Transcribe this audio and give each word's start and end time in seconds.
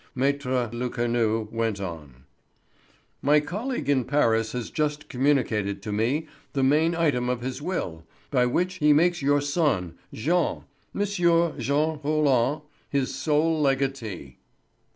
Maître 0.17 0.71
Lecanu 0.73 1.47
went 1.51 1.79
on: 1.79 2.23
"My 3.21 3.39
colleague 3.39 3.87
in 3.87 4.03
Paris 4.03 4.53
has 4.53 4.71
just 4.71 5.07
communicated 5.09 5.83
to 5.83 5.91
me 5.91 6.25
the 6.53 6.63
main 6.63 6.95
item 6.95 7.29
of 7.29 7.41
his 7.41 7.61
will, 7.61 8.03
by 8.31 8.47
which 8.47 8.77
he 8.79 8.93
makes 8.93 9.21
your 9.21 9.41
son 9.41 9.93
Jean—Monsieur 10.11 11.51
Jean 11.59 11.99
Roland—his 12.01 13.13
sole 13.13 13.61
legatee." 13.61 14.37